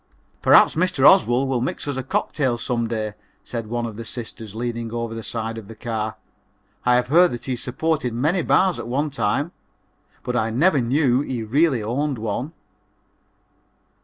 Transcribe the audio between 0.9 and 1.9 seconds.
Oswald will mix